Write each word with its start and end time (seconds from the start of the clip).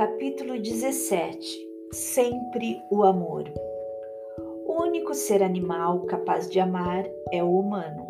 Capítulo 0.00 0.58
17 0.58 1.68
Sempre 1.92 2.82
o 2.90 3.02
amor. 3.02 3.44
O 4.66 4.82
único 4.82 5.12
ser 5.12 5.42
animal 5.42 6.06
capaz 6.06 6.48
de 6.48 6.58
amar 6.58 7.04
é 7.30 7.44
o 7.44 7.58
humano. 7.58 8.06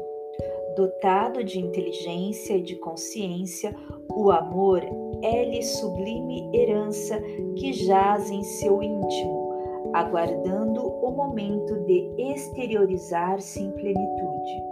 Dotado 0.77 1.43
de 1.43 1.59
inteligência 1.59 2.59
e 2.59 2.63
de 2.63 2.77
consciência, 2.77 3.75
o 4.09 4.31
amor 4.31 4.83
é-lhe 5.21 5.65
sublime 5.65 6.49
herança 6.57 7.21
que 7.57 7.73
jaz 7.73 8.31
em 8.31 8.45
seu 8.45 8.81
íntimo, 8.81 9.91
aguardando 9.93 10.87
o 10.87 11.11
momento 11.11 11.75
de 11.87 12.09
exteriorizar-se 12.17 13.65
em 13.65 13.73
plenitude. 13.73 14.63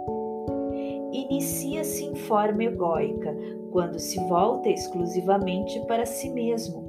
Inicia-se 1.11 2.05
em 2.05 2.15
forma 2.15 2.63
egóica, 2.63 3.35
quando 3.71 3.99
se 3.99 4.17
volta 4.29 4.69
exclusivamente 4.69 5.81
para 5.85 6.05
si 6.05 6.29
mesmo, 6.29 6.88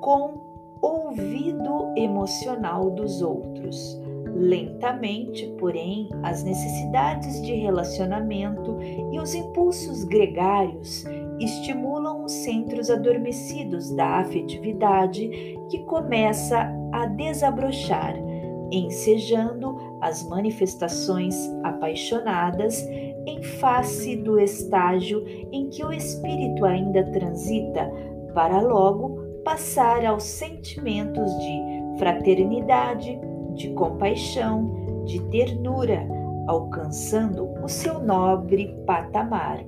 com 0.00 0.46
ouvido 0.80 1.92
emocional 1.96 2.90
dos 2.90 3.22
outros. 3.22 4.00
Lentamente, 4.38 5.46
porém, 5.58 6.10
as 6.22 6.44
necessidades 6.44 7.40
de 7.40 7.54
relacionamento 7.54 8.76
e 9.10 9.18
os 9.18 9.34
impulsos 9.34 10.04
gregários 10.04 11.04
estimulam 11.40 12.22
os 12.22 12.32
centros 12.32 12.90
adormecidos 12.90 13.90
da 13.92 14.18
afetividade 14.18 15.56
que 15.70 15.78
começa 15.84 16.70
a 16.92 17.06
desabrochar, 17.06 18.14
ensejando 18.70 19.98
as 20.02 20.28
manifestações 20.28 21.34
apaixonadas 21.62 22.86
em 23.26 23.42
face 23.42 24.16
do 24.16 24.38
estágio 24.38 25.24
em 25.50 25.70
que 25.70 25.82
o 25.82 25.92
espírito 25.92 26.64
ainda 26.64 27.02
transita, 27.10 27.90
para 28.34 28.60
logo 28.60 29.15
passar 29.46 30.04
aos 30.04 30.24
sentimentos 30.24 31.30
de 31.38 31.98
fraternidade, 32.00 33.16
de 33.54 33.72
compaixão, 33.74 35.04
de 35.04 35.22
ternura, 35.30 36.04
alcançando 36.48 37.48
o 37.62 37.68
seu 37.68 38.00
nobre 38.00 38.76
patamar. 38.84 39.60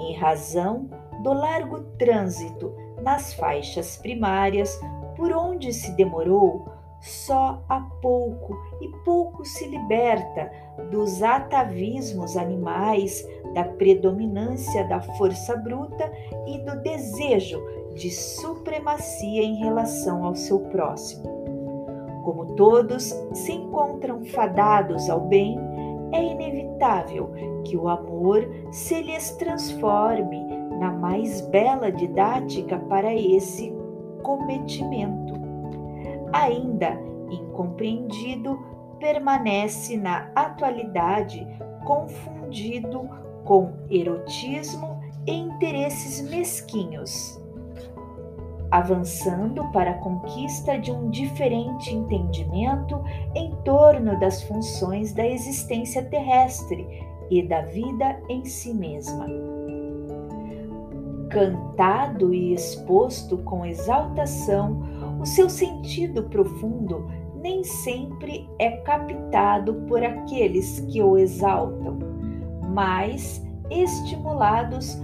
Em 0.00 0.14
razão 0.14 0.88
do 1.22 1.34
largo 1.34 1.80
trânsito 1.98 2.74
nas 3.02 3.34
faixas 3.34 3.98
primárias 3.98 4.80
por 5.18 5.30
onde 5.32 5.70
se 5.70 5.92
demorou, 5.92 6.66
só 6.98 7.62
a 7.68 7.78
pouco 8.00 8.56
e 8.80 8.88
pouco 9.04 9.44
se 9.44 9.66
liberta 9.66 10.50
dos 10.90 11.22
atavismos 11.22 12.38
animais, 12.38 13.22
da 13.52 13.64
predominância 13.64 14.84
da 14.88 15.00
força 15.00 15.56
bruta 15.56 16.10
e 16.46 16.58
do 16.60 16.80
desejo 16.80 17.62
de 17.94 18.10
supremacia 18.10 19.42
em 19.42 19.56
relação 19.56 20.24
ao 20.24 20.34
seu 20.34 20.60
próximo. 20.60 21.22
Como 22.24 22.54
todos 22.54 23.14
se 23.32 23.52
encontram 23.52 24.24
fadados 24.24 25.10
ao 25.10 25.20
bem, 25.20 25.58
é 26.12 26.22
inevitável 26.22 27.32
que 27.64 27.76
o 27.76 27.88
amor 27.88 28.48
se 28.70 29.02
lhes 29.02 29.32
transforme 29.32 30.40
na 30.78 30.92
mais 30.92 31.40
bela 31.40 31.90
didática 31.90 32.78
para 32.78 33.14
esse 33.14 33.72
cometimento. 34.22 35.32
Ainda 36.32 36.98
incompreendido, 37.30 38.58
permanece 38.98 39.96
na 39.96 40.30
atualidade 40.34 41.46
confundido 41.84 43.08
com 43.44 43.72
erotismo 43.90 45.00
e 45.26 45.32
interesses 45.32 46.22
mesquinhos 46.30 47.41
avançando 48.72 49.70
para 49.70 49.90
a 49.90 49.98
conquista 49.98 50.78
de 50.78 50.90
um 50.90 51.10
diferente 51.10 51.94
entendimento 51.94 52.98
em 53.34 53.54
torno 53.64 54.18
das 54.18 54.42
funções 54.44 55.12
da 55.12 55.26
existência 55.26 56.02
terrestre 56.04 57.06
e 57.30 57.42
da 57.42 57.60
vida 57.60 58.18
em 58.30 58.42
si 58.46 58.72
mesma. 58.72 59.26
Cantado 61.28 62.32
e 62.32 62.54
exposto 62.54 63.36
com 63.38 63.66
exaltação, 63.66 64.82
o 65.20 65.26
seu 65.26 65.50
sentido 65.50 66.22
profundo 66.24 67.10
nem 67.42 67.62
sempre 67.64 68.48
é 68.58 68.70
captado 68.78 69.74
por 69.86 70.02
aqueles 70.02 70.80
que 70.80 71.02
o 71.02 71.18
exaltam, 71.18 71.98
mas 72.72 73.44
estimulados 73.70 74.98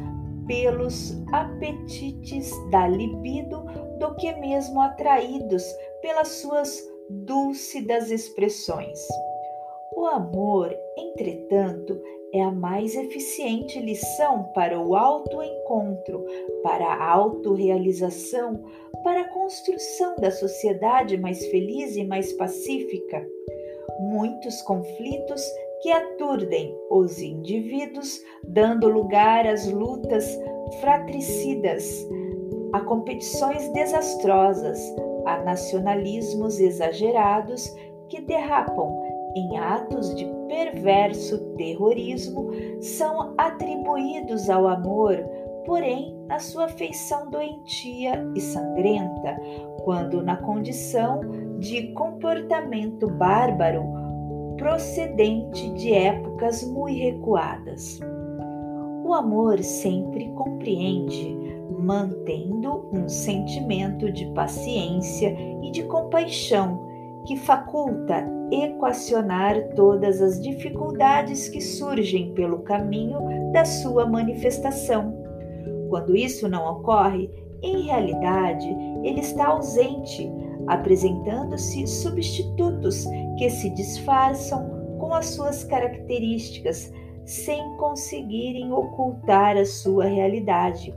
pelos 0.48 1.14
apetites 1.32 2.50
da 2.70 2.88
libido 2.88 3.62
do 4.00 4.16
que 4.16 4.32
mesmo 4.32 4.80
atraídos 4.80 5.62
pelas 6.02 6.28
suas 6.28 6.82
dúlcidas 7.08 8.10
expressões. 8.10 8.98
O 9.96 10.06
amor, 10.06 10.74
entretanto, 10.96 12.00
é 12.32 12.42
a 12.42 12.50
mais 12.50 12.94
eficiente 12.94 13.80
lição 13.80 14.44
para 14.54 14.78
o 14.78 14.94
autoencontro, 14.94 16.24
para 16.62 16.86
a 16.86 17.10
autorrealização, 17.12 18.62
para 19.02 19.22
a 19.22 19.28
construção 19.28 20.16
da 20.16 20.30
sociedade 20.30 21.16
mais 21.16 21.44
feliz 21.46 21.96
e 21.96 22.04
mais 22.04 22.32
pacífica. 22.34 23.26
Muitos 24.00 24.60
conflitos 24.62 25.42
que 25.80 25.90
aturdem 25.90 26.76
os 26.90 27.20
indivíduos, 27.20 28.20
dando 28.44 28.88
lugar 28.88 29.46
às 29.46 29.70
lutas 29.70 30.26
fratricidas, 30.80 32.06
a 32.72 32.80
competições 32.80 33.68
desastrosas, 33.72 34.78
a 35.24 35.38
nacionalismos 35.42 36.58
exagerados 36.58 37.74
que 38.08 38.20
derrapam 38.20 39.08
em 39.34 39.58
atos 39.58 40.14
de 40.14 40.26
perverso 40.48 41.38
terrorismo, 41.54 42.50
são 42.80 43.34
atribuídos 43.36 44.48
ao 44.48 44.66
amor, 44.66 45.16
porém 45.64 46.16
na 46.26 46.38
sua 46.38 46.68
feição 46.68 47.30
doentia 47.30 48.26
e 48.34 48.40
sangrenta, 48.40 49.38
quando 49.84 50.22
na 50.22 50.36
condição 50.36 51.20
de 51.58 51.92
comportamento 51.92 53.06
bárbaro 53.06 54.07
procedente 54.58 55.70
de 55.74 55.92
épocas 55.92 56.62
muito 56.64 56.98
recuadas. 56.98 57.98
O 59.04 59.14
amor 59.14 59.58
sempre 59.62 60.28
compreende, 60.32 61.34
mantendo 61.78 62.90
um 62.92 63.08
sentimento 63.08 64.12
de 64.12 64.26
paciência 64.34 65.34
e 65.62 65.70
de 65.70 65.84
compaixão 65.84 66.86
que 67.26 67.36
faculta 67.36 68.26
equacionar 68.50 69.74
todas 69.74 70.20
as 70.20 70.42
dificuldades 70.42 71.48
que 71.48 71.60
surgem 71.60 72.34
pelo 72.34 72.60
caminho 72.60 73.52
da 73.52 73.64
sua 73.64 74.06
manifestação. 74.06 75.14
Quando 75.88 76.16
isso 76.16 76.48
não 76.48 76.70
ocorre, 76.70 77.30
em 77.62 77.82
realidade, 77.82 78.68
ele 79.02 79.20
está 79.20 79.48
ausente, 79.48 80.30
apresentando-se 80.66 81.86
substitutos 81.86 83.06
que 83.38 83.48
se 83.48 83.70
disfarçam 83.70 84.98
com 84.98 85.14
as 85.14 85.26
suas 85.26 85.64
características 85.64 86.92
sem 87.24 87.76
conseguirem 87.76 88.72
ocultar 88.72 89.56
a 89.56 89.64
sua 89.64 90.06
realidade. 90.06 90.94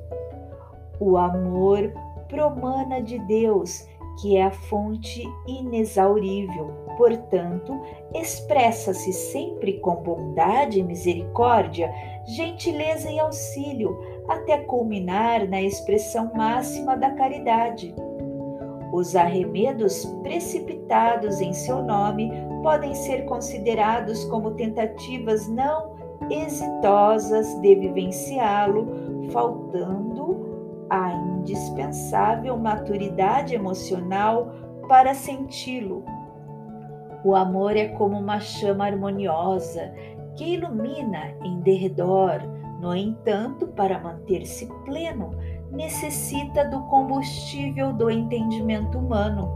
O 0.99 1.17
amor 1.17 1.93
promana 2.27 3.01
de 3.01 3.19
Deus, 3.19 3.85
que 4.21 4.37
é 4.37 4.43
a 4.43 4.51
fonte 4.51 5.23
inexaurível, 5.47 6.71
portanto, 6.97 7.79
expressa-se 8.13 9.11
sempre 9.11 9.79
com 9.79 9.95
bondade 9.97 10.81
misericórdia, 10.81 11.93
gentileza 12.25 13.09
e 13.11 13.19
auxílio, 13.19 13.97
até 14.29 14.57
culminar 14.59 15.47
na 15.47 15.61
expressão 15.61 16.31
máxima 16.33 16.95
da 16.95 17.11
caridade. 17.11 17.93
Os 18.91 19.15
arremedos 19.15 20.05
precipitados 20.21 21.39
em 21.39 21.53
seu 21.53 21.81
nome 21.81 22.31
podem 22.61 22.93
ser 22.93 23.25
considerados 23.25 24.25
como 24.25 24.51
tentativas 24.51 25.47
não 25.47 25.95
exitosas 26.29 27.59
de 27.61 27.75
vivenciá-lo, 27.75 28.87
faltando 29.31 30.85
a 30.89 31.13
indispensável 31.13 32.57
maturidade 32.57 33.55
emocional 33.55 34.53
para 34.87 35.13
senti-lo. 35.13 36.03
O 37.23 37.35
amor 37.35 37.77
é 37.77 37.87
como 37.89 38.17
uma 38.17 38.39
chama 38.39 38.85
harmoniosa 38.85 39.93
que 40.35 40.55
ilumina 40.55 41.33
em 41.43 41.59
derredor, 41.61 42.41
no 42.81 42.95
entanto, 42.95 43.67
para 43.67 43.99
manter-se 43.99 44.65
pleno, 44.85 45.31
necessita 45.71 46.65
do 46.65 46.81
combustível 46.83 47.93
do 47.93 48.09
entendimento 48.09 48.97
humano. 48.97 49.49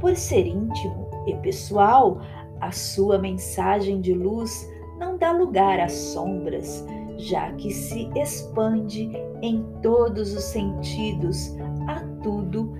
Por 0.00 0.14
ser 0.14 0.46
íntimo 0.46 1.08
e 1.26 1.34
pessoal, 1.36 2.20
a 2.60 2.70
sua 2.70 3.18
mensagem 3.18 4.00
de 4.00 4.12
luz 4.12 4.70
não 4.98 5.16
dá 5.16 5.32
lugar 5.32 5.80
às 5.80 5.92
sombras, 5.92 6.86
já 7.16 7.52
que 7.52 7.70
se 7.70 8.10
expande 8.14 9.10
em 9.42 9.62
todos 9.82 10.34
os 10.34 10.44
sentidos 10.44 11.54
a 11.86 12.00
tudo 12.22 12.72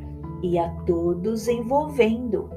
e 0.42 0.58
a 0.58 0.68
todos 0.86 1.48
envolvendo. 1.48 2.48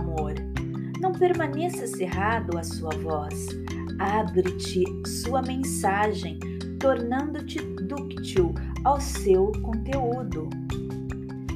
Amor. 0.00 0.34
Não 1.00 1.12
permaneça 1.12 1.86
cerrado 1.86 2.58
à 2.58 2.62
sua 2.62 2.90
voz. 2.90 3.46
Abre-te 3.98 4.84
sua 5.06 5.42
mensagem, 5.42 6.38
tornando-te 6.78 7.58
dúctil 7.86 8.54
ao 8.84 9.00
seu 9.00 9.52
conteúdo. 9.62 10.48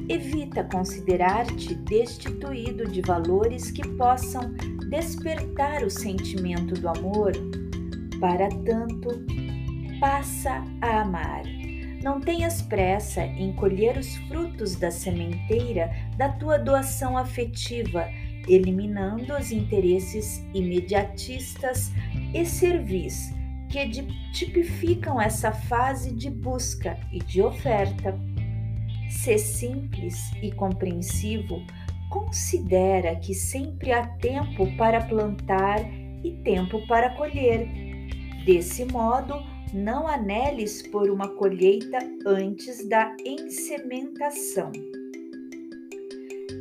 Evita 0.07 0.63
considerar-te 0.63 1.73
destituído 1.73 2.87
de 2.87 3.01
valores 3.01 3.71
que 3.71 3.87
possam 3.97 4.53
despertar 4.89 5.83
o 5.83 5.89
sentimento 5.89 6.75
do 6.75 6.87
amor. 6.87 7.31
Para 8.19 8.49
tanto, 8.49 9.25
passa 9.99 10.63
a 10.81 11.01
amar. 11.01 11.43
Não 12.03 12.19
tenhas 12.19 12.61
pressa 12.61 13.25
em 13.25 13.51
colher 13.53 13.97
os 13.97 14.15
frutos 14.27 14.75
da 14.75 14.91
sementeira 14.91 15.89
da 16.15 16.29
tua 16.29 16.59
doação 16.59 17.17
afetiva, 17.17 18.07
eliminando 18.47 19.33
os 19.33 19.51
interesses 19.51 20.43
imediatistas 20.53 21.91
e 22.33 22.45
servis 22.45 23.33
que 23.69 23.89
tipificam 24.31 25.21
essa 25.21 25.51
fase 25.51 26.13
de 26.13 26.29
busca 26.29 26.97
e 27.11 27.19
de 27.19 27.41
oferta. 27.41 28.17
Ser 29.09 29.37
simples 29.37 30.31
e 30.41 30.51
compreensivo 30.51 31.61
considera 32.09 33.15
que 33.15 33.33
sempre 33.33 33.91
há 33.91 34.07
tempo 34.07 34.71
para 34.77 35.01
plantar 35.01 35.79
e 36.23 36.31
tempo 36.43 36.85
para 36.87 37.15
colher. 37.15 37.67
Desse 38.45 38.85
modo, 38.85 39.35
não 39.73 40.07
aneles 40.07 40.81
por 40.87 41.09
uma 41.09 41.27
colheita 41.27 41.99
antes 42.25 42.87
da 42.87 43.15
ensementação. 43.25 44.71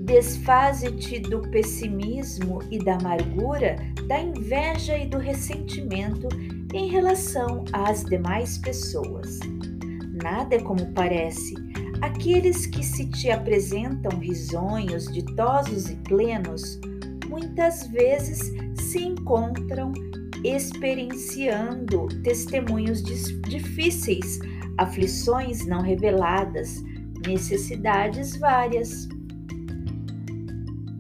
Desfaze-te 0.04 1.18
do 1.18 1.40
pessimismo 1.48 2.58
e 2.70 2.78
da 2.78 2.96
amargura, 2.96 3.76
da 4.06 4.20
inveja 4.20 4.98
e 4.98 5.06
do 5.06 5.16
ressentimento 5.16 6.28
em 6.74 6.90
relação 6.90 7.64
às 7.72 8.04
demais 8.04 8.58
pessoas. 8.58 9.40
Nada 10.22 10.56
é 10.56 10.60
como 10.60 10.92
parece. 10.92 11.54
Aqueles 12.02 12.66
que 12.66 12.84
se 12.84 13.08
te 13.12 13.30
apresentam 13.30 14.18
risonhos, 14.18 15.10
ditosos 15.10 15.88
e 15.88 15.96
plenos, 15.96 16.78
muitas 17.26 17.86
vezes 17.86 18.52
se 18.74 19.02
encontram 19.02 19.90
experienciando 20.44 22.08
testemunhos 22.22 23.02
difíceis, 23.02 24.38
aflições 24.76 25.66
não 25.66 25.80
reveladas, 25.80 26.84
necessidades 27.26 28.36
várias. 28.36 29.08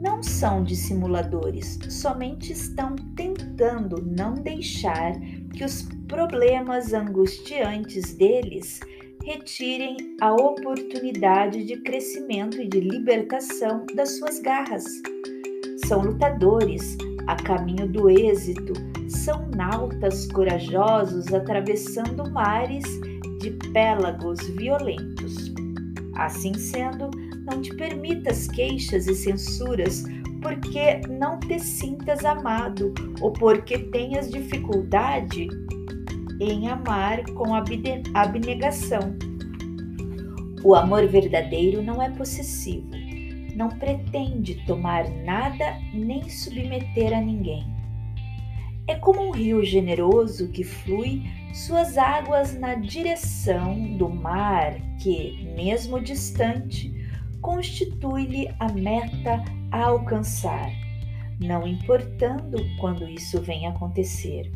Não 0.04 0.22
são 0.22 0.62
dissimuladores, 0.62 1.78
somente 1.88 2.52
estão 2.52 2.94
tentando 3.16 4.04
não 4.04 4.34
deixar 4.34 5.18
que 5.54 5.64
os 5.64 5.88
problemas 6.06 6.92
angustiantes 6.92 8.12
deles 8.12 8.80
retirem 9.24 9.96
a 10.20 10.30
oportunidade 10.34 11.64
de 11.64 11.78
crescimento 11.78 12.60
e 12.60 12.68
de 12.68 12.80
libertação 12.80 13.86
das 13.94 14.18
suas 14.18 14.40
garras. 14.40 14.84
São 15.86 16.02
lutadores 16.02 16.98
a 17.26 17.36
caminho 17.36 17.88
do 17.88 18.10
êxito, 18.10 18.74
são 19.08 19.48
nautas 19.56 20.30
corajosos 20.30 21.32
atravessando 21.32 22.30
mares 22.30 22.84
de 23.40 23.52
pélagos 23.72 24.38
violentos. 24.50 25.50
Assim 26.16 26.52
sendo, 26.52 27.10
não 27.44 27.60
te 27.60 27.74
permitas 27.74 28.46
queixas 28.48 29.06
e 29.06 29.14
censuras 29.14 30.04
porque 30.40 31.00
não 31.08 31.38
te 31.40 31.58
sintas 31.58 32.24
amado 32.24 32.92
ou 33.20 33.32
porque 33.32 33.78
tenhas 33.78 34.30
dificuldade 34.30 35.48
em 36.40 36.68
amar 36.68 37.24
com 37.30 37.54
abnegação. 37.54 39.16
O 40.62 40.74
amor 40.74 41.06
verdadeiro 41.06 41.82
não 41.82 42.02
é 42.02 42.10
possessivo, 42.10 42.90
não 43.54 43.68
pretende 43.68 44.54
tomar 44.66 45.08
nada 45.24 45.78
nem 45.92 46.28
submeter 46.28 47.16
a 47.16 47.20
ninguém. 47.20 47.64
É 48.86 48.96
como 48.96 49.22
um 49.22 49.30
rio 49.30 49.64
generoso 49.64 50.48
que 50.48 50.62
flui 50.62 51.22
suas 51.54 51.96
águas 51.96 52.58
na 52.58 52.74
direção 52.74 53.96
do 53.96 54.10
mar, 54.10 54.74
que, 54.98 55.48
mesmo 55.54 56.00
distante, 56.00 56.93
constitui-lhe 57.44 58.48
a 58.58 58.72
meta 58.72 59.44
a 59.70 59.84
alcançar, 59.84 60.72
não 61.38 61.66
importando 61.66 62.56
quando 62.80 63.06
isso 63.06 63.40
vem 63.42 63.66
acontecer. 63.66 64.50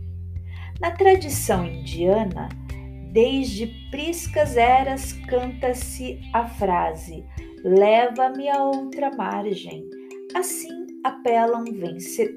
Na 0.81 0.93
tradição 0.93 1.67
indiana, 1.67 2.49
desde 3.13 3.67
priscas 3.91 4.57
eras 4.57 5.13
canta-se 5.13 6.19
a 6.33 6.47
frase: 6.47 7.27
Leva-me 7.63 8.49
a 8.49 8.65
outra 8.65 9.15
margem. 9.15 9.87
Assim 10.35 10.87
apelam 11.05 11.65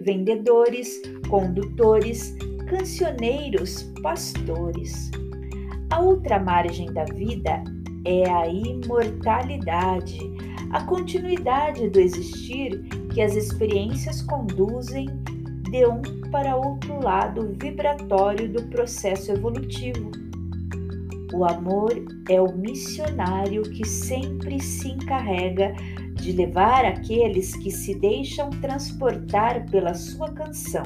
vendedores, 0.01 1.01
condutores, 1.29 2.35
cancioneiros, 2.69 3.83
pastores. 4.03 5.11
A 5.91 6.01
outra 6.01 6.39
margem 6.39 6.91
da 6.91 7.05
vida 7.05 7.63
é 8.05 8.29
a 8.29 8.47
imortalidade, 8.47 10.19
a 10.71 10.83
continuidade 10.83 11.89
do 11.89 11.99
existir 11.99 12.81
que 13.13 13.21
as 13.21 13.35
experiências 13.35 14.21
conduzem 14.21 15.07
de 15.69 15.85
um 15.85 16.01
para 16.31 16.55
outro 16.55 17.03
lado 17.03 17.53
vibratório 17.61 18.51
do 18.51 18.63
processo 18.63 19.31
evolutivo. 19.31 20.11
O 21.33 21.45
amor 21.45 21.93
é 22.29 22.41
o 22.41 22.55
missionário 22.57 23.63
que 23.63 23.87
sempre 23.87 24.61
se 24.61 24.89
encarrega 24.89 25.73
de 26.15 26.33
levar 26.33 26.85
aqueles 26.85 27.55
que 27.55 27.71
se 27.71 27.95
deixam 27.95 28.49
transportar 28.49 29.65
pela 29.69 29.93
sua 29.93 30.29
canção. 30.31 30.83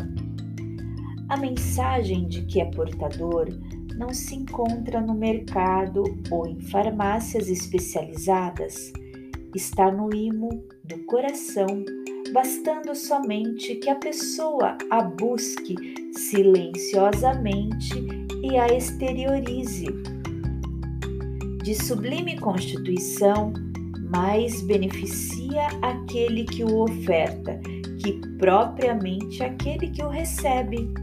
A 1.30 1.38
mensagem 1.38 2.28
de 2.28 2.44
que 2.44 2.62
é 2.62 2.66
portador 2.66 3.48
não 3.98 4.14
se 4.14 4.36
encontra 4.36 5.00
no 5.02 5.14
mercado 5.14 6.04
ou 6.30 6.48
em 6.48 6.60
farmácias 6.60 7.48
especializadas, 7.50 8.92
está 9.56 9.92
no 9.92 10.14
imo 10.14 10.64
do 10.84 11.00
coração, 11.06 11.86
bastando 12.34 12.94
somente 12.94 13.76
que 13.76 13.90
a 13.90 13.96
pessoa 13.96 14.78
a 14.90 15.02
busque 15.02 15.76
silenciosamente 16.12 17.94
e 18.44 18.58
a 18.58 18.68
exteriorize. 18.68 19.88
De 21.64 21.74
sublime 21.74 22.38
constituição, 22.38 23.54
mais 24.14 24.62
beneficia 24.62 25.68
aquele 25.82 26.44
que 26.44 26.64
o 26.64 26.84
oferta 26.84 27.60
que 28.06 28.22
propriamente 28.38 29.42
aquele 29.42 29.90
que 29.90 30.04
o 30.04 30.10
recebe 30.10 30.94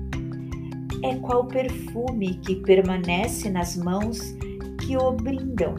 é 1.03 1.17
qual 1.17 1.47
perfume 1.47 2.35
que 2.35 2.57
permanece 2.57 3.51
nas 3.51 3.77
mãos 3.77 4.21
que 4.81 4.97
o 4.97 5.13
brindam, 5.13 5.75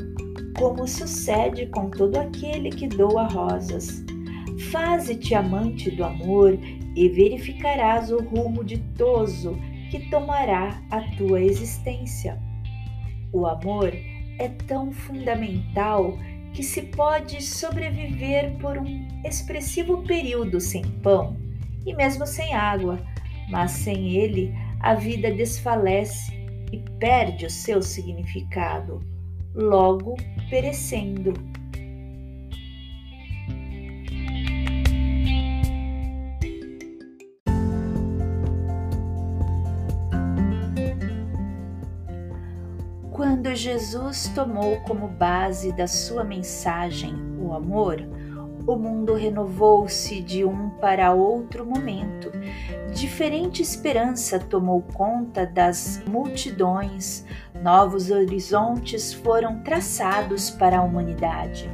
como 0.57 0.87
sucede 0.87 1.65
com 1.67 1.89
todo 1.89 2.17
aquele 2.17 2.69
que 2.69 2.87
doa 2.87 3.27
rosas. 3.27 4.03
Faze-te 4.71 5.33
amante 5.33 5.89
do 5.91 6.03
amor 6.03 6.57
e 6.95 7.09
verificarás 7.09 8.11
o 8.11 8.21
rumo 8.21 8.63
ditoso 8.63 9.57
que 9.89 10.09
tomará 10.09 10.81
a 10.91 11.01
tua 11.17 11.41
existência. 11.41 12.39
O 13.31 13.45
amor 13.45 13.91
é 14.39 14.49
tão 14.67 14.91
fundamental 14.91 16.17
que 16.53 16.63
se 16.63 16.83
pode 16.83 17.41
sobreviver 17.41 18.57
por 18.57 18.77
um 18.77 19.07
expressivo 19.25 20.03
período 20.03 20.59
sem 20.59 20.83
pão 20.83 21.35
e 21.85 21.95
mesmo 21.95 22.27
sem 22.27 22.53
água, 22.53 22.99
mas 23.49 23.71
sem 23.71 24.15
ele 24.15 24.53
a 24.83 24.95
vida 24.95 25.31
desfalece 25.31 26.33
e 26.73 26.77
perde 26.99 27.45
o 27.45 27.49
seu 27.49 27.81
significado, 27.81 28.99
logo 29.55 30.17
perecendo. 30.49 31.33
Quando 43.09 43.55
Jesus 43.55 44.27
tomou 44.35 44.81
como 44.81 45.07
base 45.07 45.71
da 45.71 45.87
sua 45.87 46.25
mensagem 46.25 47.15
o 47.39 47.53
amor, 47.53 48.01
o 48.65 48.75
mundo 48.75 49.13
renovou-se 49.13 50.21
de 50.21 50.45
um 50.45 50.69
para 50.69 51.13
outro 51.13 51.65
momento. 51.65 52.31
Diferente 52.93 53.61
esperança 53.61 54.39
tomou 54.39 54.81
conta 54.93 55.45
das 55.45 56.01
multidões, 56.07 57.25
novos 57.61 58.09
horizontes 58.09 59.13
foram 59.13 59.61
traçados 59.63 60.49
para 60.49 60.79
a 60.79 60.83
humanidade. 60.83 61.69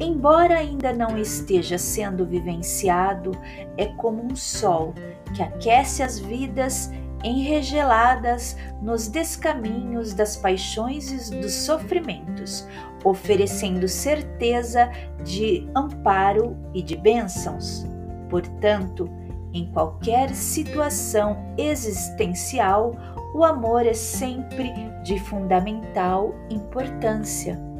Embora 0.00 0.58
ainda 0.58 0.92
não 0.92 1.16
esteja 1.16 1.78
sendo 1.78 2.26
vivenciado, 2.26 3.30
é 3.76 3.86
como 3.86 4.24
um 4.24 4.34
sol 4.34 4.92
que 5.32 5.42
aquece 5.42 6.02
as 6.02 6.18
vidas 6.18 6.90
enregeladas 7.22 8.56
nos 8.82 9.08
descaminhos 9.08 10.12
das 10.12 10.36
paixões 10.36 11.30
e 11.30 11.40
dos 11.40 11.52
sofrimentos, 11.52 12.68
oferecendo 13.04 13.86
certeza 13.86 14.90
de 15.22 15.68
amparo 15.76 16.56
e 16.72 16.82
de 16.82 16.96
bênçãos. 16.96 17.86
Portanto, 18.28 19.08
em 19.52 19.66
qualquer 19.66 20.34
situação 20.34 21.36
existencial, 21.56 22.96
o 23.34 23.44
amor 23.44 23.86
é 23.86 23.92
sempre 23.92 24.72
de 25.04 25.18
fundamental 25.18 26.34
importância. 26.50 27.73